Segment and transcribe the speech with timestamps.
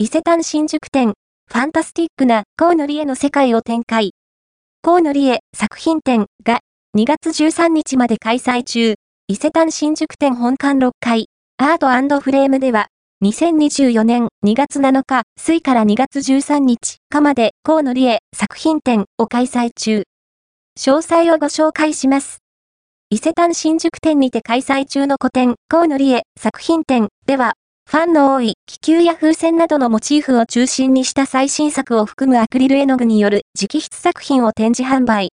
[0.00, 1.14] 伊勢丹新宿店、
[1.52, 4.12] ファンタスティックな河野理恵の世界を展開。
[4.80, 6.60] 河野理恵作品展が
[6.96, 8.94] 2月13日まで開催中、
[9.26, 11.26] 伊勢丹新宿店本館6階、
[11.56, 12.86] アートフレームでは、
[13.24, 20.04] 2024年2月7日、水から2月13日かまで河野理恵作品展を開催中。
[20.78, 22.38] 詳細をご紹介します。
[23.10, 27.54] 伊勢丹新宿店にて開催中の個展、河野理恵作品展では、
[27.90, 35.26] ファンの多い気球や風船などのモチーフを中心にした最新作を含むアクリル絵の具による直筆作品を展示販売。